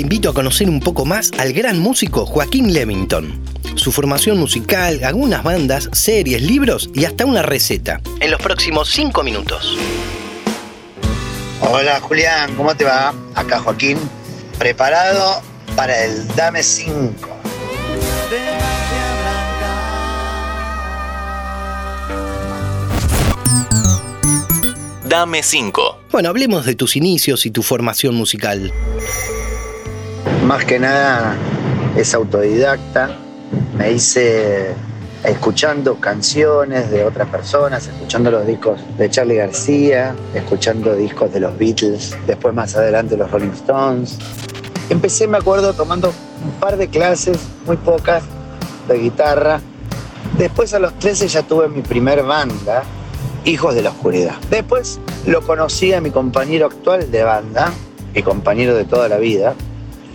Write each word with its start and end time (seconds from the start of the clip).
te 0.00 0.04
invito 0.04 0.30
a 0.30 0.32
conocer 0.32 0.70
un 0.70 0.80
poco 0.80 1.04
más 1.04 1.30
al 1.36 1.52
gran 1.52 1.78
músico 1.78 2.24
Joaquín 2.24 2.72
Levington. 2.72 3.38
Su 3.74 3.92
formación 3.92 4.38
musical, 4.38 5.04
algunas 5.04 5.42
bandas, 5.42 5.90
series, 5.92 6.40
libros 6.40 6.88
y 6.94 7.04
hasta 7.04 7.26
una 7.26 7.42
receta. 7.42 8.00
En 8.18 8.30
los 8.30 8.40
próximos 8.40 8.88
5 8.88 9.22
minutos. 9.22 9.76
Hola 11.60 12.00
Julián, 12.00 12.56
¿cómo 12.56 12.74
te 12.74 12.84
va? 12.84 13.12
Acá 13.34 13.60
Joaquín, 13.60 13.98
preparado 14.58 15.42
para 15.76 16.02
el 16.02 16.26
Dame 16.28 16.62
5. 16.62 17.28
Dame 25.06 25.42
5. 25.42 26.00
Bueno, 26.10 26.30
hablemos 26.30 26.64
de 26.64 26.74
tus 26.74 26.96
inicios 26.96 27.44
y 27.44 27.50
tu 27.50 27.62
formación 27.62 28.14
musical. 28.14 28.72
Más 30.50 30.64
que 30.64 30.80
nada 30.80 31.36
es 31.96 32.12
autodidacta. 32.12 33.16
Me 33.78 33.92
hice 33.92 34.74
escuchando 35.22 36.00
canciones 36.00 36.90
de 36.90 37.04
otras 37.04 37.28
personas, 37.28 37.86
escuchando 37.86 38.32
los 38.32 38.44
discos 38.44 38.80
de 38.98 39.08
Charlie 39.08 39.36
García, 39.36 40.12
escuchando 40.34 40.96
discos 40.96 41.32
de 41.32 41.38
los 41.38 41.56
Beatles, 41.56 42.16
después 42.26 42.52
más 42.52 42.74
adelante 42.74 43.16
los 43.16 43.30
Rolling 43.30 43.52
Stones. 43.52 44.18
Empecé, 44.88 45.28
me 45.28 45.38
acuerdo, 45.38 45.72
tomando 45.72 46.08
un 46.08 46.50
par 46.58 46.76
de 46.76 46.88
clases, 46.88 47.38
muy 47.64 47.76
pocas, 47.76 48.24
de 48.88 48.98
guitarra. 48.98 49.60
Después 50.36 50.74
a 50.74 50.80
los 50.80 50.98
13 50.98 51.28
ya 51.28 51.42
tuve 51.44 51.68
mi 51.68 51.82
primer 51.82 52.24
banda, 52.24 52.82
Hijos 53.44 53.76
de 53.76 53.82
la 53.82 53.90
Oscuridad. 53.90 54.34
Después 54.50 54.98
lo 55.26 55.42
conocí 55.42 55.92
a 55.92 56.00
mi 56.00 56.10
compañero 56.10 56.66
actual 56.66 57.08
de 57.08 57.22
banda, 57.22 57.72
mi 58.12 58.24
compañero 58.24 58.74
de 58.74 58.84
toda 58.84 59.08
la 59.08 59.18
vida, 59.18 59.54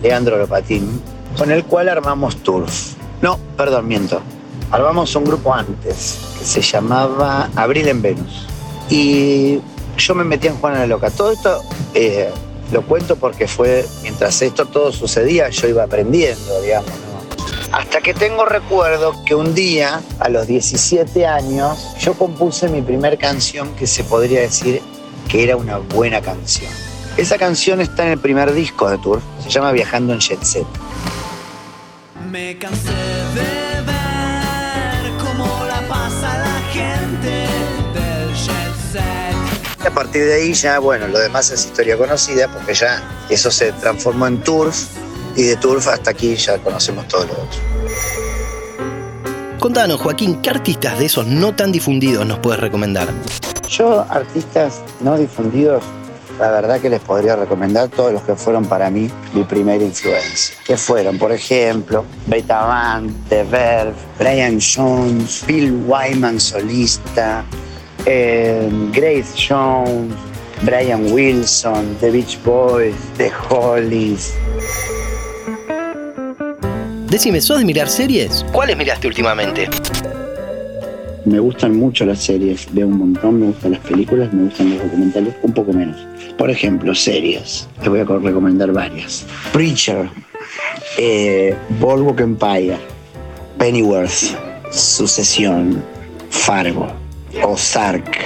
Leandro 0.02 0.38
Lopatín, 0.38 1.00
con 1.36 1.50
el 1.50 1.64
cual 1.64 1.88
armamos 1.88 2.36
Turf. 2.36 2.94
No, 3.22 3.38
perdón, 3.56 3.88
miento. 3.88 4.20
Armamos 4.70 5.14
un 5.14 5.24
grupo 5.24 5.54
antes 5.54 6.18
que 6.38 6.44
se 6.44 6.60
llamaba 6.60 7.50
Abril 7.54 7.88
en 7.88 8.02
Venus. 8.02 8.46
Y 8.90 9.60
yo 9.96 10.14
me 10.14 10.24
metí 10.24 10.48
en 10.48 10.56
Juana 10.56 10.80
la 10.80 10.86
Loca. 10.86 11.10
Todo 11.10 11.32
esto 11.32 11.62
eh, 11.94 12.30
lo 12.72 12.82
cuento 12.82 13.16
porque 13.16 13.46
fue 13.46 13.86
mientras 14.02 14.42
esto 14.42 14.66
todo 14.66 14.92
sucedía, 14.92 15.48
yo 15.50 15.68
iba 15.68 15.84
aprendiendo, 15.84 16.60
digamos. 16.62 16.90
Hasta 17.72 18.00
que 18.00 18.14
tengo 18.14 18.44
recuerdo 18.44 19.12
que 19.24 19.34
un 19.34 19.54
día, 19.54 20.00
a 20.20 20.28
los 20.28 20.46
17 20.46 21.26
años, 21.26 21.94
yo 21.98 22.14
compuse 22.14 22.68
mi 22.68 22.80
primer 22.80 23.18
canción 23.18 23.74
que 23.74 23.86
se 23.86 24.04
podría 24.04 24.40
decir 24.40 24.80
que 25.28 25.44
era 25.44 25.56
una 25.56 25.78
buena 25.78 26.20
canción. 26.20 26.70
Esa 27.16 27.38
canción 27.38 27.80
está 27.80 28.04
en 28.04 28.12
el 28.12 28.18
primer 28.18 28.52
disco 28.52 28.90
de 28.90 28.98
Tour, 28.98 29.22
se 29.42 29.48
llama 29.48 29.72
Viajando 29.72 30.12
en 30.12 30.20
Jet 30.20 30.42
Set. 30.42 30.66
Me 32.30 32.58
cansé 32.58 32.90
de 32.90 33.82
ver 33.86 35.16
cómo 35.18 35.46
la 35.66 35.80
pasa 35.88 36.38
la 36.38 36.60
gente 36.74 37.46
del 37.94 38.34
Jet 38.34 38.76
Set. 38.92 39.86
A 39.86 39.90
partir 39.94 40.26
de 40.26 40.34
ahí 40.34 40.52
ya, 40.52 40.78
bueno, 40.78 41.08
lo 41.08 41.18
demás 41.18 41.50
es 41.50 41.64
historia 41.64 41.96
conocida 41.96 42.48
porque 42.48 42.74
ya 42.74 43.02
eso 43.30 43.50
se 43.50 43.72
transformó 43.72 44.26
en 44.26 44.42
Turf 44.42 44.84
y 45.36 45.44
de 45.44 45.56
Turf 45.56 45.88
hasta 45.88 46.10
aquí 46.10 46.36
ya 46.36 46.58
conocemos 46.58 47.08
todo 47.08 47.24
lo 47.24 47.32
otro. 47.32 47.58
Contanos, 49.58 50.02
Joaquín, 50.02 50.42
¿qué 50.42 50.50
artistas 50.50 50.98
de 50.98 51.06
esos 51.06 51.26
no 51.26 51.54
tan 51.54 51.72
difundidos 51.72 52.26
nos 52.26 52.40
puedes 52.40 52.60
recomendar? 52.60 53.08
Yo, 53.70 54.04
artistas 54.10 54.82
no 55.00 55.16
difundidos, 55.16 55.82
la 56.38 56.50
verdad 56.50 56.80
que 56.80 56.90
les 56.90 57.00
podría 57.00 57.36
recomendar 57.36 57.88
todos 57.88 58.12
los 58.12 58.22
que 58.22 58.34
fueron 58.34 58.66
para 58.66 58.90
mí 58.90 59.10
mi 59.32 59.44
primera 59.44 59.82
influencia. 59.82 60.56
Que 60.64 60.76
fueron, 60.76 61.18
por 61.18 61.32
ejemplo, 61.32 62.04
Beta 62.26 62.64
Band, 62.64 63.28
The 63.28 63.44
Verve, 63.44 63.94
Brian 64.18 64.58
Jones, 64.60 65.44
Bill 65.46 65.84
Wyman 65.86 66.38
solista, 66.38 67.44
eh, 68.04 68.68
Grace 68.92 69.32
Jones, 69.48 70.14
Brian 70.62 71.12
Wilson, 71.12 71.96
The 72.00 72.10
Beach 72.10 72.38
Boys, 72.44 72.94
The 73.16 73.30
Hollies, 73.48 74.34
Decime, 77.10 77.40
¿sos 77.40 77.60
de 77.60 77.64
mirar 77.64 77.88
series? 77.88 78.44
¿Cuáles 78.52 78.76
miraste 78.76 79.06
últimamente? 79.06 79.68
Me 81.26 81.40
gustan 81.40 81.76
mucho 81.76 82.06
las 82.06 82.22
series, 82.22 82.68
veo 82.72 82.86
un 82.86 82.98
montón, 82.98 83.40
me 83.40 83.46
gustan 83.46 83.72
las 83.72 83.80
películas, 83.80 84.32
me 84.32 84.44
gustan 84.44 84.70
los 84.70 84.84
documentales, 84.84 85.34
un 85.42 85.52
poco 85.52 85.72
menos. 85.72 85.96
Por 86.38 86.50
ejemplo, 86.50 86.94
series, 86.94 87.68
les 87.80 87.88
voy 87.88 87.98
a 87.98 88.04
recomendar 88.04 88.70
varias. 88.70 89.26
Preacher, 89.52 90.08
eh, 90.96 91.52
Boardwalk 91.80 92.20
Empire, 92.20 92.78
Pennyworth, 93.58 94.36
Sucesión, 94.70 95.82
Fargo, 96.30 96.92
Ozark, 97.42 98.16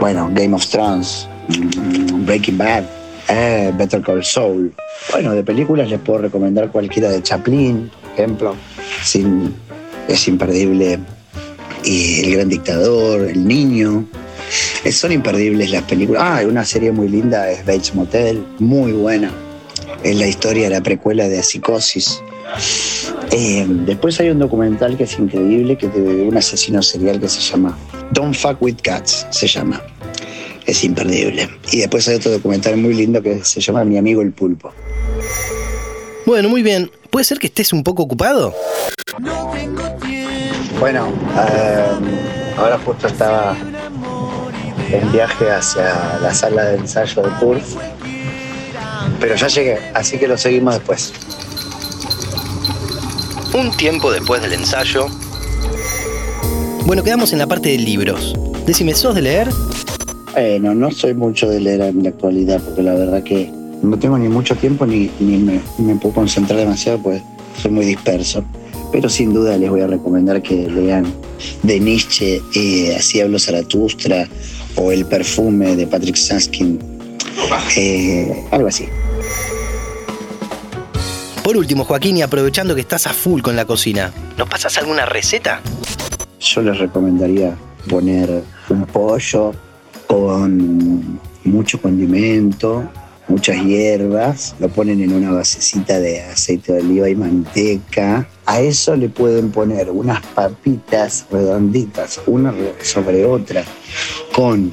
bueno, 0.00 0.28
Game 0.34 0.56
of 0.56 0.66
Thrones, 0.66 1.28
mm, 1.46 2.26
Breaking 2.26 2.58
Bad, 2.58 2.82
eh, 3.28 3.72
Better 3.78 4.02
Call 4.02 4.24
Saul. 4.24 4.74
Bueno, 5.12 5.30
de 5.30 5.44
películas 5.44 5.88
les 5.88 6.00
puedo 6.00 6.22
recomendar 6.22 6.72
cualquiera 6.72 7.08
de 7.08 7.22
Chaplin, 7.22 7.88
ejemplo. 8.16 8.56
Sin, 9.00 9.54
es 10.08 10.26
imperdible 10.26 10.98
y 11.84 12.24
El 12.24 12.36
Gran 12.36 12.48
Dictador, 12.48 13.22
El 13.22 13.46
Niño. 13.46 14.04
son 14.90 15.12
imperdibles 15.12 15.70
las 15.70 15.82
películas. 15.82 16.22
Ah, 16.24 16.42
una 16.46 16.64
serie 16.64 16.92
muy 16.92 17.08
linda 17.08 17.50
es 17.50 17.64
Bates 17.64 17.94
Motel, 17.94 18.44
muy 18.58 18.92
buena. 18.92 19.32
Es 20.02 20.16
la 20.16 20.26
historia 20.26 20.64
de 20.64 20.70
la 20.70 20.82
precuela 20.82 21.28
de 21.28 21.42
Psicosis. 21.42 22.22
Eh, 23.30 23.64
después 23.68 24.20
hay 24.20 24.30
un 24.30 24.38
documental 24.38 24.96
que 24.96 25.04
es 25.04 25.18
increíble, 25.18 25.78
que 25.78 25.86
es 25.86 25.94
de 25.94 26.22
un 26.22 26.36
asesino 26.36 26.82
serial 26.82 27.20
que 27.20 27.28
se 27.28 27.40
llama 27.40 27.78
Don't 28.12 28.34
Fuck 28.34 28.60
With 28.60 28.76
Cats, 28.82 29.26
se 29.30 29.46
llama. 29.46 29.82
Es 30.66 30.84
imperdible. 30.84 31.48
Y 31.70 31.78
después 31.78 32.06
hay 32.08 32.16
otro 32.16 32.30
documental 32.30 32.76
muy 32.76 32.94
lindo 32.94 33.22
que 33.22 33.44
se 33.44 33.60
llama 33.60 33.84
Mi 33.84 33.96
amigo 33.96 34.22
el 34.22 34.32
pulpo. 34.32 34.72
Bueno, 36.26 36.48
muy 36.48 36.62
bien. 36.62 36.90
¿Puede 37.10 37.24
ser 37.24 37.38
que 37.38 37.48
estés 37.48 37.72
un 37.72 37.82
poco 37.82 38.02
ocupado? 38.02 38.54
Bueno, 40.82 41.06
eh, 41.38 41.84
ahora 42.58 42.76
justo 42.84 43.06
estaba 43.06 43.56
en 44.90 45.12
viaje 45.12 45.48
hacia 45.48 46.18
la 46.20 46.34
sala 46.34 46.64
de 46.64 46.78
ensayo 46.78 47.22
de 47.22 47.30
Turf, 47.38 47.76
pero 49.20 49.36
ya 49.36 49.46
llegué, 49.46 49.78
así 49.94 50.18
que 50.18 50.26
lo 50.26 50.36
seguimos 50.36 50.74
después. 50.74 51.12
Un 53.54 53.70
tiempo 53.76 54.10
después 54.10 54.42
del 54.42 54.54
ensayo. 54.54 55.06
Bueno, 56.84 57.04
quedamos 57.04 57.32
en 57.32 57.38
la 57.38 57.46
parte 57.46 57.68
de 57.68 57.78
libros. 57.78 58.34
Decime, 58.66 58.92
¿sos 58.94 59.14
de 59.14 59.22
leer? 59.22 59.50
Bueno, 60.32 60.74
no 60.74 60.90
soy 60.90 61.14
mucho 61.14 61.48
de 61.48 61.60
leer 61.60 61.82
en 61.82 62.02
la 62.02 62.08
actualidad, 62.08 62.60
porque 62.60 62.82
la 62.82 62.94
verdad 62.94 63.22
que 63.22 63.48
no 63.82 63.96
tengo 64.00 64.18
ni 64.18 64.28
mucho 64.28 64.56
tiempo 64.56 64.84
ni, 64.84 65.12
me, 65.20 65.94
puedo 65.94 66.12
concentrar 66.12 66.58
demasiado, 66.58 66.98
pues 66.98 67.22
soy 67.62 67.70
muy 67.70 67.84
disperso. 67.84 68.42
Pero 68.92 69.08
sin 69.08 69.32
duda 69.32 69.56
les 69.56 69.70
voy 69.70 69.80
a 69.80 69.86
recomendar 69.86 70.42
que 70.42 70.68
lean 70.68 71.12
de 71.62 71.80
Nietzsche, 71.80 72.40
eh, 72.54 72.94
Así 72.96 73.20
habló 73.20 73.38
Zaratustra 73.38 74.28
o 74.76 74.92
El 74.92 75.06
perfume 75.06 75.74
de 75.76 75.86
Patrick 75.86 76.16
Saskin, 76.16 76.78
eh, 77.76 78.44
algo 78.50 78.68
así. 78.68 78.86
Por 81.42 81.56
último, 81.56 81.84
Joaquín, 81.84 82.16
y 82.18 82.22
aprovechando 82.22 82.74
que 82.74 82.82
estás 82.82 83.06
a 83.06 83.12
full 83.12 83.40
con 83.40 83.56
la 83.56 83.64
cocina, 83.64 84.12
¿nos 84.38 84.48
pasas 84.48 84.78
alguna 84.78 85.06
receta? 85.06 85.60
Yo 86.38 86.62
les 86.62 86.78
recomendaría 86.78 87.56
poner 87.88 88.42
un 88.68 88.84
pollo 88.86 89.52
con 90.06 91.20
mucho 91.44 91.80
condimento, 91.80 92.88
muchas 93.28 93.62
hierbas, 93.64 94.54
lo 94.60 94.68
ponen 94.68 95.02
en 95.02 95.12
una 95.12 95.32
basecita 95.32 95.98
de 95.98 96.22
aceite 96.22 96.74
de 96.74 96.80
oliva 96.80 97.08
y 97.08 97.16
manteca. 97.16 98.28
A 98.46 98.60
eso 98.60 98.96
le 98.96 99.08
pueden 99.08 99.50
poner 99.50 99.90
unas 99.90 100.20
papitas 100.26 101.26
redonditas, 101.30 102.20
una 102.26 102.52
sobre 102.82 103.24
otra, 103.24 103.64
con 104.34 104.72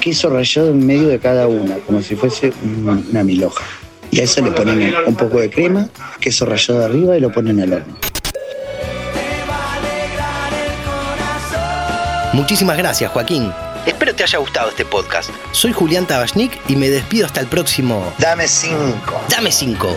queso 0.00 0.30
rallado 0.30 0.70
en 0.70 0.86
medio 0.86 1.08
de 1.08 1.18
cada 1.18 1.46
una, 1.46 1.76
como 1.76 2.02
si 2.02 2.16
fuese 2.16 2.52
una 2.62 3.24
milhoja. 3.24 3.64
Y 4.10 4.20
a 4.20 4.24
eso 4.24 4.42
le 4.42 4.50
ponen 4.50 4.92
un 5.06 5.14
poco 5.14 5.40
de 5.40 5.50
crema, 5.50 5.88
queso 6.20 6.44
rallado 6.44 6.84
arriba 6.84 7.16
y 7.16 7.20
lo 7.20 7.32
ponen 7.32 7.60
al 7.60 7.72
horno. 7.72 7.96
Muchísimas 12.32 12.76
gracias, 12.76 13.10
Joaquín. 13.10 13.52
Espero 13.86 14.14
te 14.14 14.22
haya 14.24 14.38
gustado 14.38 14.68
este 14.68 14.84
podcast. 14.84 15.30
Soy 15.52 15.72
Julián 15.72 16.06
Tabachnik 16.06 16.52
y 16.68 16.76
me 16.76 16.88
despido 16.90 17.26
hasta 17.26 17.40
el 17.40 17.46
próximo. 17.46 18.12
Dame 18.18 18.46
5. 18.46 18.76
Dame 19.28 19.50
5. 19.50 19.96